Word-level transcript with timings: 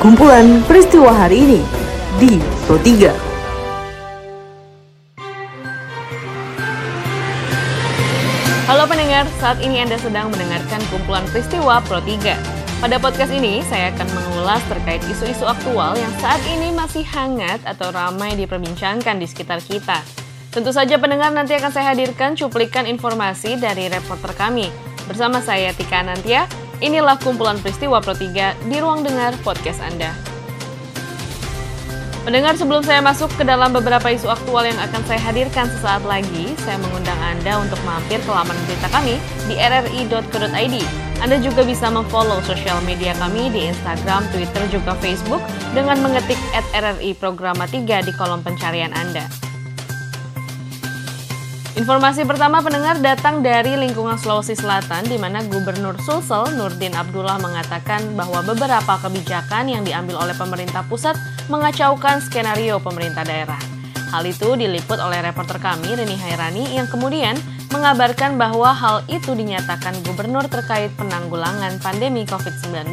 kumpulan 0.00 0.64
peristiwa 0.64 1.12
hari 1.12 1.44
ini 1.44 1.60
di 2.16 2.40
Pro 2.64 2.80
3. 2.80 3.12
Halo 8.64 8.88
pendengar, 8.88 9.28
saat 9.36 9.60
ini 9.60 9.84
Anda 9.84 10.00
sedang 10.00 10.32
mendengarkan 10.32 10.80
kumpulan 10.88 11.20
peristiwa 11.28 11.84
Pro 11.84 12.00
3. 12.00 12.32
Pada 12.80 12.96
podcast 12.96 13.28
ini, 13.28 13.60
saya 13.68 13.92
akan 13.92 14.08
mengulas 14.16 14.64
terkait 14.72 15.04
isu-isu 15.04 15.44
aktual 15.44 15.92
yang 15.92 16.12
saat 16.16 16.40
ini 16.48 16.72
masih 16.72 17.04
hangat 17.04 17.60
atau 17.68 17.92
ramai 17.92 18.32
diperbincangkan 18.40 19.20
di 19.20 19.28
sekitar 19.28 19.60
kita. 19.60 20.00
Tentu 20.48 20.72
saja 20.72 20.96
pendengar 20.96 21.28
nanti 21.28 21.52
akan 21.60 21.68
saya 21.68 21.92
hadirkan 21.92 22.40
cuplikan 22.40 22.88
informasi 22.88 23.60
dari 23.60 23.92
reporter 23.92 24.32
kami. 24.32 24.72
Bersama 25.04 25.44
saya 25.44 25.76
Tika 25.76 26.00
Nantia, 26.00 26.48
Inilah 26.80 27.20
kumpulan 27.20 27.60
peristiwa 27.60 28.00
Pro 28.00 28.16
3 28.16 28.56
di 28.64 28.76
ruang 28.80 29.04
dengar 29.04 29.36
podcast 29.44 29.84
Anda. 29.84 30.16
Pendengar 32.24 32.56
sebelum 32.56 32.80
saya 32.84 33.04
masuk 33.04 33.32
ke 33.36 33.44
dalam 33.44 33.72
beberapa 33.72 34.08
isu 34.08 34.28
aktual 34.28 34.64
yang 34.64 34.76
akan 34.80 35.00
saya 35.04 35.20
hadirkan 35.20 35.68
sesaat 35.68 36.04
lagi, 36.08 36.52
saya 36.64 36.80
mengundang 36.80 37.16
Anda 37.20 37.60
untuk 37.60 37.80
mampir 37.84 38.20
ke 38.24 38.28
laman 38.32 38.56
berita 38.64 38.88
kami 38.92 39.20
di 39.48 39.60
rri.co.id. 39.60 40.76
Anda 41.20 41.36
juga 41.40 41.68
bisa 41.68 41.92
memfollow 41.92 42.40
sosial 42.48 42.80
media 42.88 43.12
kami 43.20 43.52
di 43.52 43.68
Instagram, 43.68 44.24
Twitter, 44.32 44.64
juga 44.72 44.96
Facebook 45.04 45.44
dengan 45.76 46.00
mengetik 46.00 46.40
at 46.56 46.64
RRI 46.72 47.12
Programa 47.12 47.68
3 47.68 48.08
di 48.08 48.12
kolom 48.16 48.40
pencarian 48.40 48.96
Anda. 48.96 49.49
Informasi 51.78 52.26
pertama 52.26 52.58
pendengar 52.58 52.98
datang 52.98 53.46
dari 53.46 53.78
lingkungan 53.78 54.18
Sulawesi 54.18 54.58
Selatan 54.58 55.06
di 55.06 55.14
mana 55.14 55.38
Gubernur 55.46 55.94
Sulsel 56.02 56.58
Nurdin 56.58 56.98
Abdullah 56.98 57.38
mengatakan 57.38 58.10
bahwa 58.18 58.42
beberapa 58.42 58.98
kebijakan 58.98 59.70
yang 59.70 59.86
diambil 59.86 60.18
oleh 60.18 60.34
pemerintah 60.34 60.82
pusat 60.90 61.14
mengacaukan 61.46 62.26
skenario 62.26 62.82
pemerintah 62.82 63.22
daerah. 63.22 63.62
Hal 64.10 64.26
itu 64.26 64.58
diliput 64.58 64.98
oleh 64.98 65.22
reporter 65.22 65.62
kami 65.62 65.94
Rini 65.94 66.18
Hairani 66.18 66.74
yang 66.74 66.90
kemudian 66.90 67.38
mengabarkan 67.70 68.34
bahwa 68.34 68.74
hal 68.74 69.06
itu 69.06 69.30
dinyatakan 69.38 69.94
gubernur 70.02 70.50
terkait 70.50 70.90
penanggulangan 70.98 71.78
pandemi 71.78 72.26
COVID-19. 72.26 72.90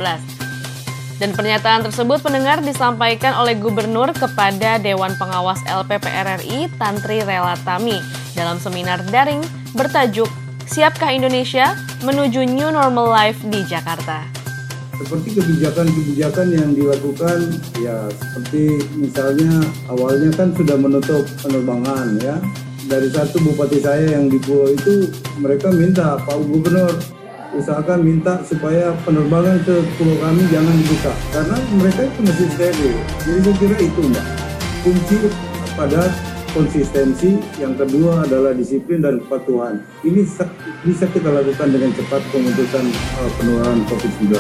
Dan 1.18 1.34
pernyataan 1.34 1.82
tersebut 1.82 2.22
pendengar 2.22 2.62
disampaikan 2.62 3.42
oleh 3.42 3.58
gubernur 3.58 4.14
kepada 4.14 4.78
Dewan 4.78 5.18
Pengawas 5.18 5.66
LPPRRI 5.66 6.70
Tantri 6.78 7.26
Relatami 7.26 8.27
dalam 8.38 8.62
seminar 8.62 9.02
daring 9.10 9.42
bertajuk 9.74 10.30
Siapkah 10.70 11.10
Indonesia 11.10 11.74
menuju 12.06 12.46
New 12.46 12.70
Normal 12.70 13.10
Life 13.10 13.42
di 13.50 13.66
Jakarta? 13.66 14.28
Seperti 15.00 15.40
kebijakan-kebijakan 15.40 16.48
yang 16.54 16.70
dilakukan, 16.76 17.56
ya 17.80 18.12
seperti 18.12 18.82
misalnya 19.00 19.64
awalnya 19.90 20.30
kan 20.36 20.52
sudah 20.54 20.78
menutup 20.78 21.24
penerbangan 21.42 22.20
ya. 22.22 22.36
Dari 22.88 23.08
satu 23.10 23.40
bupati 23.42 23.80
saya 23.80 24.20
yang 24.20 24.28
di 24.28 24.38
pulau 24.44 24.70
itu 24.70 25.08
mereka 25.40 25.72
minta 25.72 26.20
Pak 26.24 26.38
Gubernur 26.46 26.94
usahakan 27.56 28.04
minta 28.04 28.44
supaya 28.44 28.92
penerbangan 29.08 29.64
ke 29.64 29.76
pulau 29.96 30.20
kami 30.20 30.44
jangan 30.52 30.76
dibuka 30.84 31.14
karena 31.32 31.58
mereka 31.80 32.02
itu 32.06 32.20
masih 32.28 32.48
steril. 32.54 32.96
Jadi 33.24 33.40
saya 33.40 33.56
kira 33.56 33.78
itu 33.82 34.02
mbak 34.04 34.26
kunci 34.84 35.16
pada 35.80 36.02
konsistensi, 36.52 37.40
yang 37.58 37.76
kedua 37.76 38.28
adalah 38.28 38.54
disiplin 38.54 39.04
dan 39.04 39.20
kepatuhan. 39.24 39.84
Ini 40.04 40.24
bisa 40.86 41.06
kita 41.10 41.30
lakukan 41.32 41.68
dengan 41.72 41.92
cepat 41.96 42.22
pemutusan 42.32 42.86
uh, 42.92 43.30
penularan 43.40 43.82
COVID-19. 43.90 44.38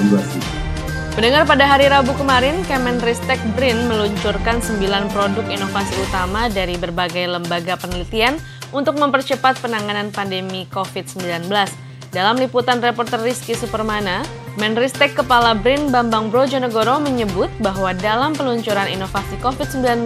Pendengar 1.17 1.49
pada 1.49 1.65
hari 1.65 1.89
Rabu 1.89 2.13
kemarin, 2.13 2.61
Kemenristek 2.69 3.41
BRIN 3.57 3.89
meluncurkan 3.89 4.61
9 4.61 4.77
produk 5.09 5.45
inovasi 5.49 5.97
utama 6.05 6.45
dari 6.45 6.77
berbagai 6.77 7.25
lembaga 7.25 7.73
penelitian 7.73 8.37
untuk 8.69 9.01
mempercepat 9.01 9.57
penanganan 9.57 10.13
pandemi 10.13 10.69
COVID-19. 10.69 11.49
Dalam 12.13 12.37
liputan 12.37 12.79
reporter 12.85 13.17
Rizky 13.19 13.57
Supermana, 13.57 14.21
Menristek 14.61 15.17
Kepala 15.17 15.57
BRIN 15.57 15.89
Bambang 15.89 16.29
Brojonegoro 16.29 17.01
menyebut 17.01 17.49
bahwa 17.65 17.97
dalam 17.97 18.37
peluncuran 18.37 18.85
inovasi 18.89 19.41
COVID-19, 19.41 20.05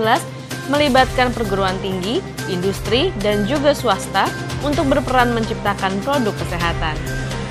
melibatkan 0.71 1.35
perguruan 1.35 1.75
tinggi, 1.83 2.23
industri, 2.47 3.11
dan 3.19 3.43
juga 3.43 3.75
swasta 3.75 4.31
untuk 4.63 4.87
berperan 4.87 5.35
menciptakan 5.35 5.99
produk 6.01 6.31
kesehatan. 6.39 6.95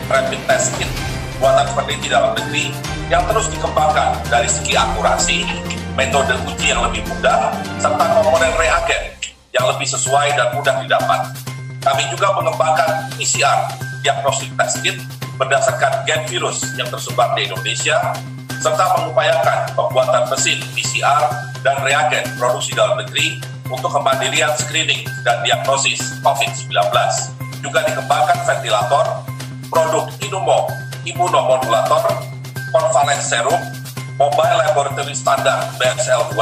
Rapid 0.08 0.40
test 0.48 0.74
kit 0.80 0.90
buatan 1.40 1.64
peneliti 1.72 2.12
dalam 2.12 2.36
negeri 2.36 2.68
yang 3.08 3.24
terus 3.26 3.48
dikembangkan 3.48 4.20
dari 4.28 4.46
segi 4.46 4.76
akurasi, 4.76 5.38
metode 5.96 6.36
uji 6.46 6.70
yang 6.70 6.84
lebih 6.84 7.00
mudah, 7.08 7.56
serta 7.80 8.04
komponen 8.16 8.52
reagen 8.60 9.16
yang 9.56 9.66
lebih 9.66 9.88
sesuai 9.88 10.36
dan 10.36 10.52
mudah 10.54 10.84
didapat. 10.84 11.32
Kami 11.80 12.04
juga 12.12 12.36
mengembangkan 12.36 13.08
PCR, 13.16 13.72
diagnostic 14.04 14.52
test 14.54 14.84
kit, 14.84 14.96
berdasarkan 15.40 16.04
gen 16.04 16.28
virus 16.28 16.60
yang 16.76 16.86
tersebar 16.92 17.32
di 17.32 17.48
Indonesia, 17.48 17.96
serta 18.60 18.84
mengupayakan 19.00 19.72
pembuatan 19.72 20.28
mesin 20.28 20.60
PCR 20.76 21.32
dan 21.64 21.80
reagen 21.80 22.24
produksi 22.36 22.76
dalam 22.76 23.00
negeri 23.00 23.40
untuk 23.72 23.88
kemandirian 23.88 24.52
screening 24.60 25.08
dan 25.24 25.40
diagnosis 25.40 26.20
COVID-19. 26.20 26.76
Juga 27.64 27.80
dikembangkan 27.88 28.38
ventilator, 28.44 29.24
produk 29.72 30.12
Inumo, 30.20 30.68
imunomodulator, 31.08 32.04
convalescent 32.68 33.24
serum, 33.24 33.60
mobile 34.20 34.56
laboratory 34.60 35.16
standar 35.16 35.64
BSL-2, 35.80 36.36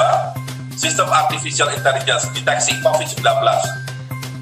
sistem 0.74 1.06
artificial 1.10 1.70
intelligence 1.70 2.26
deteksi 2.34 2.74
COVID-19, 2.82 3.22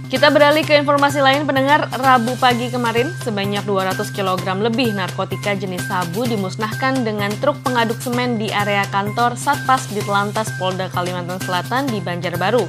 kita 0.07 0.31
beralih 0.31 0.63
ke 0.63 0.79
informasi 0.79 1.19
lain 1.19 1.51
pendengar 1.51 1.91
Rabu 1.91 2.39
pagi 2.39 2.71
kemarin 2.71 3.11
sebanyak 3.27 3.67
200 3.67 3.99
kg 4.15 4.47
lebih 4.63 4.95
narkotika 4.95 5.59
jenis 5.59 5.83
sabu 5.91 6.23
dimusnahkan 6.23 7.03
dengan 7.03 7.35
truk 7.43 7.59
pengaduk 7.67 7.99
semen 7.99 8.39
di 8.39 8.47
area 8.55 8.87
kantor 8.95 9.35
Satpas 9.35 9.91
di 9.91 9.99
Telantas 10.07 10.55
Polda 10.63 10.87
Kalimantan 10.95 11.43
Selatan 11.43 11.91
di 11.91 11.99
Banjarbaru. 11.99 12.63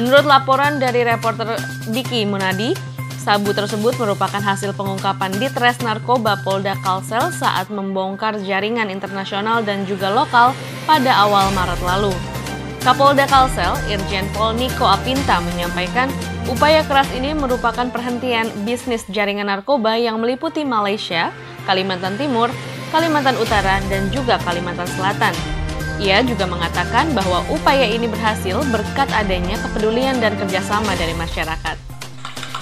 Menurut 0.00 0.24
laporan 0.24 0.80
dari 0.80 1.04
reporter 1.04 1.60
Diki 1.92 2.24
Munadi, 2.24 2.72
sabu 3.20 3.52
tersebut 3.52 4.00
merupakan 4.00 4.40
hasil 4.40 4.72
pengungkapan 4.72 5.36
di 5.36 5.52
Tres 5.52 5.76
Narkoba 5.84 6.40
Polda 6.40 6.72
Kalsel 6.80 7.28
saat 7.28 7.68
membongkar 7.68 8.40
jaringan 8.40 8.88
internasional 8.88 9.60
dan 9.60 9.84
juga 9.84 10.08
lokal 10.08 10.56
pada 10.88 11.12
awal 11.12 11.52
Maret 11.52 11.80
lalu. 11.84 12.37
Kapolda 12.78 13.26
Kalsel, 13.26 13.74
Irjen 13.90 14.30
Pol 14.30 14.54
Niko 14.54 14.86
Apinta 14.86 15.42
menyampaikan 15.42 16.06
upaya 16.46 16.86
keras 16.86 17.10
ini 17.10 17.34
merupakan 17.34 17.90
perhentian 17.90 18.46
bisnis 18.62 19.02
jaringan 19.10 19.50
narkoba 19.50 19.98
yang 19.98 20.22
meliputi 20.22 20.62
Malaysia, 20.62 21.34
Kalimantan 21.66 22.14
Timur, 22.14 22.54
Kalimantan 22.94 23.34
Utara, 23.42 23.82
dan 23.90 24.06
juga 24.14 24.38
Kalimantan 24.46 24.86
Selatan. 24.94 25.34
Ia 25.98 26.22
juga 26.22 26.46
mengatakan 26.46 27.10
bahwa 27.10 27.42
upaya 27.50 27.82
ini 27.82 28.06
berhasil 28.06 28.62
berkat 28.70 29.10
adanya 29.10 29.58
kepedulian 29.58 30.22
dan 30.22 30.38
kerjasama 30.38 30.94
dari 30.94 31.18
masyarakat. 31.18 31.76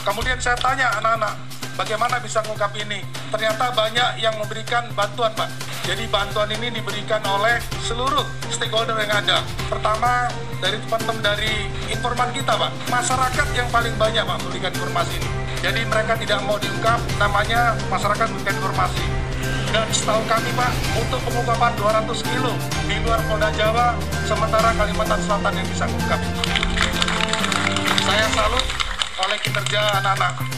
Kemudian 0.01 0.41
saya 0.41 0.57
tanya 0.57 0.97
anak-anak, 0.97 1.37
bagaimana 1.77 2.17
bisa 2.25 2.41
mengungkap 2.49 2.73
ini? 2.81 3.05
Ternyata 3.29 3.69
banyak 3.77 4.11
yang 4.25 4.33
memberikan 4.41 4.89
bantuan, 4.97 5.37
Pak. 5.37 5.66
Jadi 5.87 6.03
bantuan 6.11 6.51
ini 6.51 6.75
diberikan 6.75 7.23
oleh 7.31 7.63
seluruh 7.87 8.27
stakeholder 8.51 8.99
yang 8.99 9.23
ada. 9.23 9.39
Pertama, 9.71 10.27
dari 10.59 10.83
teman-teman 10.83 11.23
dari 11.23 11.71
informan 11.87 12.27
kita, 12.35 12.59
Pak. 12.59 12.91
Masyarakat 12.91 13.47
yang 13.55 13.71
paling 13.71 13.95
banyak, 13.95 14.27
Pak, 14.27 14.37
memberikan 14.43 14.75
informasi 14.75 15.23
ini. 15.23 15.31
Jadi 15.63 15.87
mereka 15.87 16.19
tidak 16.19 16.43
mau 16.43 16.59
diungkap, 16.59 16.99
namanya 17.23 17.79
masyarakat 17.87 18.27
memberikan 18.35 18.59
informasi. 18.59 19.05
Dan 19.71 19.87
setahu 19.95 20.27
kami, 20.27 20.51
Pak, 20.59 20.73
untuk 20.99 21.21
pengungkapan 21.23 21.73
200 21.79 22.31
kilo 22.35 22.53
di 22.91 22.97
luar 23.07 23.23
Polda 23.31 23.55
Jawa, 23.55 23.95
sementara 24.27 24.75
Kalimantan 24.75 25.23
Selatan 25.23 25.55
yang 25.55 25.69
bisa 25.71 25.87
mengungkap. 25.87 26.21
Saya 28.03 28.27
salut 28.35 28.65
oleh 29.23 29.39
kinerja 29.39 29.81
anak-anak 30.03 30.56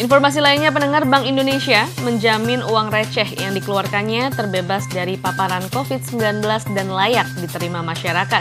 Informasi 0.00 0.40
lainnya 0.40 0.72
pendengar 0.72 1.04
Bank 1.04 1.28
Indonesia 1.28 1.84
menjamin 2.00 2.64
uang 2.64 2.88
receh 2.88 3.28
yang 3.36 3.52
dikeluarkannya 3.52 4.32
terbebas 4.32 4.88
dari 4.88 5.20
paparan 5.20 5.68
COVID-19 5.68 6.40
dan 6.72 6.88
layak 6.88 7.28
diterima 7.36 7.84
masyarakat. 7.84 8.40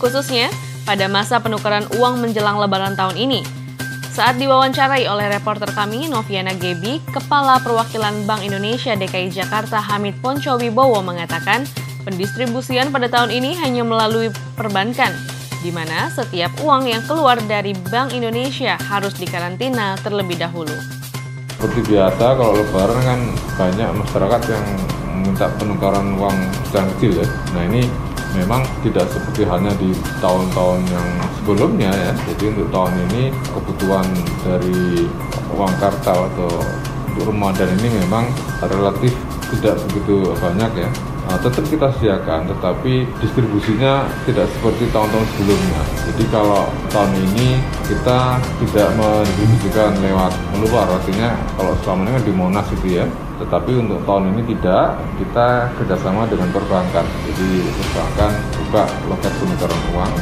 Khususnya 0.00 0.48
pada 0.88 1.04
masa 1.04 1.36
penukaran 1.36 1.84
uang 2.00 2.24
menjelang 2.24 2.56
lebaran 2.56 2.96
tahun 2.96 3.12
ini. 3.20 3.44
Saat 4.08 4.40
diwawancarai 4.40 5.04
oleh 5.04 5.28
reporter 5.28 5.68
kami 5.76 6.08
Noviana 6.08 6.56
Gebi, 6.56 7.04
Kepala 7.12 7.60
Perwakilan 7.60 8.24
Bank 8.24 8.40
Indonesia 8.40 8.96
DKI 8.96 9.28
Jakarta 9.28 9.76
Hamid 9.76 10.16
Ponco 10.24 10.56
Wibowo 10.56 11.04
mengatakan 11.04 11.68
pendistribusian 12.08 12.88
pada 12.88 13.12
tahun 13.12 13.36
ini 13.36 13.52
hanya 13.60 13.84
melalui 13.84 14.32
perbankan 14.56 15.35
di 15.60 15.70
mana 15.72 16.08
setiap 16.12 16.52
uang 16.60 16.88
yang 16.88 17.02
keluar 17.04 17.40
dari 17.44 17.72
Bank 17.88 18.12
Indonesia 18.12 18.76
harus 18.90 19.16
dikarantina 19.16 19.96
terlebih 20.00 20.36
dahulu. 20.40 20.74
Seperti 21.56 21.96
biasa, 21.96 22.36
kalau 22.36 22.52
lebaran 22.52 23.00
kan 23.00 23.20
banyak 23.56 23.88
masyarakat 23.96 24.42
yang 24.52 24.66
meminta 25.16 25.48
penukaran 25.56 26.16
uang 26.20 26.36
secara 26.68 26.86
kecil 26.96 27.24
ya. 27.24 27.26
Nah 27.56 27.62
ini 27.64 27.82
memang 28.36 28.60
tidak 28.84 29.08
seperti 29.08 29.48
halnya 29.48 29.72
di 29.80 29.96
tahun-tahun 30.20 30.80
yang 30.92 31.08
sebelumnya 31.40 31.90
ya. 31.90 32.12
Jadi 32.28 32.44
untuk 32.52 32.68
tahun 32.68 32.94
ini 33.08 33.32
kebutuhan 33.56 34.06
dari 34.44 35.08
uang 35.56 35.72
kartal 35.80 36.28
atau 36.36 36.52
untuk 37.08 37.32
Ramadan 37.32 37.72
ini 37.80 37.88
memang 38.04 38.28
relatif 38.60 39.16
tidak 39.56 39.80
begitu 39.88 40.36
banyak 40.36 40.72
ya. 40.84 40.90
Nah, 41.26 41.34
tetap 41.42 41.66
kita 41.66 41.90
sediakan, 41.98 42.46
tetapi 42.54 43.02
distribusinya 43.18 44.06
tidak 44.30 44.46
seperti 44.54 44.86
tahun-tahun 44.94 45.26
sebelumnya. 45.34 45.82
Jadi 46.06 46.24
kalau 46.30 46.70
tahun 46.94 47.12
ini 47.18 47.58
kita 47.90 48.38
tidak 48.62 48.88
mendistribusikan 48.94 49.90
lewat 50.06 50.32
luar, 50.62 50.86
artinya 50.86 51.34
kalau 51.58 51.74
selama 51.82 52.06
ini 52.06 52.10
kan 52.14 52.22
di 52.22 52.32
Monas 52.32 52.66
itu 52.70 52.86
ya, 53.02 53.06
tetapi 53.42 53.74
untuk 53.74 54.00
tahun 54.06 54.38
ini 54.38 54.54
tidak, 54.54 55.02
kita 55.18 55.46
kerjasama 55.74 56.30
dengan 56.30 56.48
perbankan. 56.54 57.04
Jadi 57.04 57.48
perbankan 57.74 58.30
buka 58.62 58.82
loket 59.10 59.32
penukaran 59.42 59.80
uang, 59.98 60.12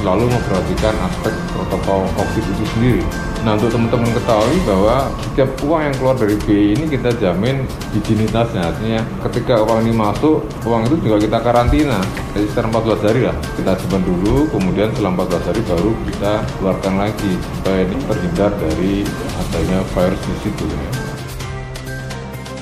selalu 0.00 0.28
memperhatikan 0.28 0.94
aspek 1.06 1.34
protokol 1.52 2.06
COVID 2.16 2.44
itu 2.44 2.64
sendiri. 2.76 3.04
Nah 3.46 3.54
untuk 3.54 3.70
teman-teman 3.70 4.10
ketahui 4.10 4.58
bahwa 4.66 5.06
setiap 5.22 5.50
uang 5.62 5.82
yang 5.86 5.94
keluar 5.94 6.16
dari 6.18 6.34
BI 6.34 6.66
ini 6.74 6.84
kita 6.90 7.14
jamin 7.14 7.62
higienitasnya. 7.94 8.74
Artinya 8.74 9.00
ketika 9.30 9.62
uang 9.62 9.86
ini 9.86 9.92
masuk, 9.94 10.42
uang 10.66 10.90
itu 10.90 10.96
juga 11.06 11.16
kita 11.22 11.38
karantina. 11.46 12.02
Jadi 12.34 12.44
sekitar 12.50 12.66
14 12.74 13.06
hari 13.06 13.20
lah. 13.30 13.36
Kita 13.54 13.72
simpan 13.78 14.02
dulu, 14.02 14.50
kemudian 14.50 14.90
setelah 14.90 15.14
14 15.14 15.46
hari 15.46 15.60
baru 15.62 15.90
kita 16.10 16.32
keluarkan 16.58 16.94
lagi. 16.98 17.32
Supaya 17.62 17.78
ini 17.86 17.96
terhindar 18.02 18.50
dari 18.58 18.94
adanya 19.38 19.78
virus 19.94 20.20
di 20.26 20.34
situ. 20.42 20.66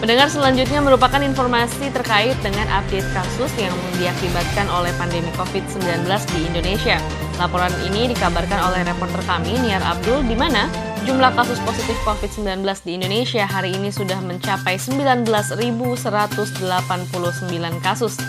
Pendengar 0.04 0.28
selanjutnya 0.28 0.84
merupakan 0.84 1.16
informasi 1.16 1.88
terkait 1.88 2.36
dengan 2.44 2.68
update 2.68 3.08
kasus 3.16 3.48
yang 3.56 3.72
diakibatkan 3.96 4.68
oleh 4.68 4.92
pandemi 5.00 5.32
COVID-19 5.32 6.04
di 6.28 6.44
Indonesia. 6.44 7.00
Laporan 7.40 7.72
ini 7.88 8.12
dikabarkan 8.12 8.68
oleh 8.68 8.84
reporter 8.84 9.24
kami, 9.24 9.56
Niar 9.64 9.80
Abdul, 9.80 10.28
di 10.28 10.36
mana 10.36 10.68
jumlah 11.08 11.32
kasus 11.32 11.56
positif 11.64 11.96
COVID-19 12.04 12.68
di 12.84 13.00
Indonesia 13.00 13.48
hari 13.48 13.72
ini 13.72 13.88
sudah 13.88 14.20
mencapai 14.20 14.76
19.189 14.76 16.04
kasus. 17.80 18.20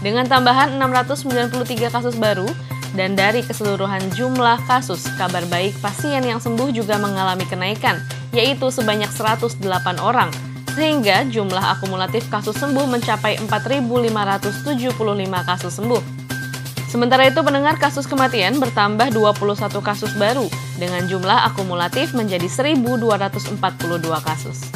Dengan 0.00 0.24
tambahan 0.24 0.80
693 0.80 1.92
kasus 1.92 2.16
baru, 2.16 2.48
dan 2.96 3.12
dari 3.12 3.44
keseluruhan 3.44 4.00
jumlah 4.16 4.64
kasus, 4.64 5.04
kabar 5.20 5.44
baik 5.52 5.76
pasien 5.84 6.24
yang 6.24 6.40
sembuh 6.40 6.72
juga 6.72 6.96
mengalami 6.96 7.44
kenaikan, 7.44 8.00
yaitu 8.32 8.72
sebanyak 8.72 9.12
108 9.12 9.60
orang 10.00 10.32
sehingga 10.78 11.26
jumlah 11.26 11.74
akumulatif 11.74 12.30
kasus 12.30 12.54
sembuh 12.54 12.86
mencapai 12.86 13.42
4.575 13.50 14.70
kasus 15.42 15.74
sembuh. 15.74 16.02
Sementara 16.86 17.26
itu 17.26 17.42
pendengar 17.42 17.82
kasus 17.82 18.06
kematian 18.06 18.62
bertambah 18.62 19.10
21 19.10 19.58
kasus 19.82 20.14
baru 20.14 20.46
dengan 20.78 21.04
jumlah 21.10 21.50
akumulatif 21.50 22.14
menjadi 22.14 22.46
1.242 22.46 23.58
kasus. 24.22 24.70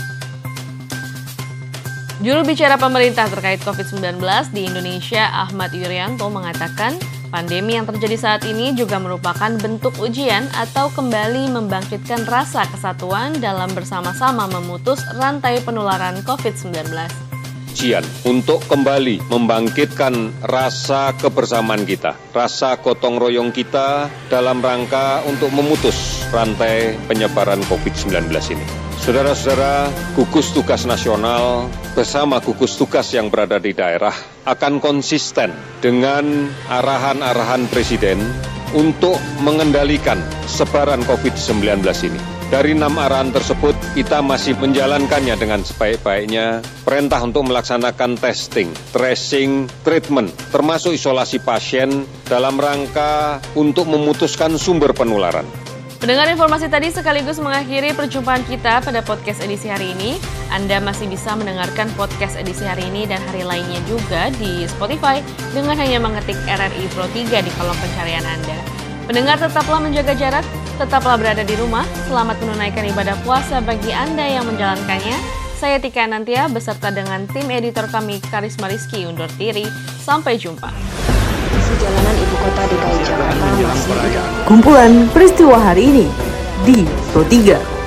Juru 2.19 2.43
bicara 2.43 2.75
pemerintah 2.79 3.31
terkait 3.31 3.63
COVID-19 3.63 4.19
di 4.51 4.67
Indonesia, 4.67 5.31
Ahmad 5.31 5.71
Yuryanto, 5.71 6.27
mengatakan 6.29 6.99
Pandemi 7.33 7.81
yang 7.81 7.89
terjadi 7.89 8.21
saat 8.21 8.43
ini 8.45 8.77
juga 8.77 9.01
merupakan 9.01 9.49
bentuk 9.57 9.97
ujian 10.05 10.53
atau 10.53 10.93
kembali 10.93 11.49
membangkitkan 11.49 12.29
rasa 12.29 12.69
kesatuan 12.69 13.41
dalam 13.41 13.73
bersama-sama 13.73 14.45
memutus 14.53 15.01
rantai 15.17 15.65
penularan 15.65 16.21
COVID-19 16.29 16.93
ujian 17.73 18.05
untuk 18.29 18.61
kembali 18.69 19.33
membangkitkan 19.33 20.45
rasa 20.45 21.17
kebersamaan 21.17 21.89
kita, 21.89 22.13
rasa 22.37 22.77
gotong 22.77 23.17
royong 23.17 23.49
kita 23.49 24.13
dalam 24.29 24.61
rangka 24.61 25.25
untuk 25.25 25.49
memutus 25.57 26.21
rantai 26.29 26.95
penyebaran 27.09 27.65
COVID-19 27.73 28.29
ini. 28.53 28.67
Saudara-saudara, 29.03 29.91
gugus 30.15 30.53
tugas 30.53 30.85
nasional 30.87 31.67
bersama 31.93 32.41
gugus 32.41 32.81
tugas 32.81 33.13
yang 33.13 33.29
berada 33.29 33.61
di 33.61 33.77
daerah 33.77 34.13
akan 34.49 34.81
konsisten 34.81 35.53
dengan 35.85 36.49
arahan-arahan 36.73 37.69
Presiden 37.69 38.17
untuk 38.73 39.21
mengendalikan 39.45 40.17
sebaran 40.49 41.05
COVID-19 41.05 41.85
ini. 42.09 42.21
Dari 42.53 42.77
enam 42.77 42.93
arahan 43.01 43.33
tersebut, 43.33 43.73
kita 43.97 44.21
masih 44.21 44.53
menjalankannya 44.61 45.41
dengan 45.41 45.65
sebaik-baiknya. 45.65 46.61
Perintah 46.85 47.25
untuk 47.25 47.49
melaksanakan 47.49 48.21
testing, 48.21 48.69
tracing, 48.93 49.73
treatment, 49.81 50.29
termasuk 50.53 50.93
isolasi 50.93 51.41
pasien 51.41 52.05
dalam 52.29 52.61
rangka 52.61 53.41
untuk 53.57 53.89
memutuskan 53.89 54.61
sumber 54.61 54.93
penularan. 54.93 55.49
Mendengar 56.03 56.27
informasi 56.35 56.67
tadi 56.67 56.91
sekaligus 56.91 57.39
mengakhiri 57.39 57.95
perjumpaan 57.95 58.43
kita 58.51 58.83
pada 58.83 59.07
podcast 59.07 59.39
edisi 59.39 59.71
hari 59.71 59.95
ini. 59.95 60.19
Anda 60.51 60.83
masih 60.83 61.07
bisa 61.07 61.31
mendengarkan 61.39 61.87
podcast 61.95 62.35
edisi 62.35 62.67
hari 62.67 62.91
ini 62.91 63.07
dan 63.07 63.23
hari 63.31 63.47
lainnya 63.47 63.79
juga 63.87 64.35
di 64.35 64.67
Spotify 64.67 65.23
dengan 65.55 65.79
hanya 65.79 66.03
mengetik 66.03 66.35
RRI 66.43 66.91
Pro 66.91 67.07
3 67.07 67.47
di 67.47 67.51
kolom 67.55 67.79
pencarian 67.79 68.27
Anda. 68.27 68.59
Pendengar 69.07 69.39
tetaplah 69.47 69.79
menjaga 69.79 70.19
jarak, 70.19 70.43
tetaplah 70.75 71.15
berada 71.15 71.47
di 71.47 71.55
rumah, 71.55 71.87
selamat 72.11 72.35
menunaikan 72.43 72.83
ibadah 72.91 73.15
puasa 73.23 73.63
bagi 73.63 73.95
Anda 73.95 74.27
yang 74.27 74.51
menjalankannya. 74.51 75.15
Saya 75.55 75.79
Tika 75.79 76.03
Nantia 76.11 76.51
beserta 76.51 76.91
dengan 76.91 77.31
tim 77.31 77.47
editor 77.47 77.87
kami 77.87 78.19
Karisma 78.27 78.67
Rizky 78.67 79.07
undur 79.07 79.31
diri. 79.39 79.71
Sampai 80.03 80.35
jumpa 80.35 80.75
jalanan 81.61 82.17
ibu 82.17 82.37
kota 82.41 82.63
DKI 82.71 83.01
Jakarta 83.05 83.47
masih 83.67 83.93
Kumpulan 84.49 84.93
peristiwa 85.13 85.57
hari 85.61 85.83
ini 85.93 86.07
di 86.65 86.87
Pro 87.13 87.27
3. 87.27 87.82